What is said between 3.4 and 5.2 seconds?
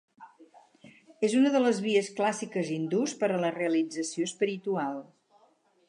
la realització espiritual.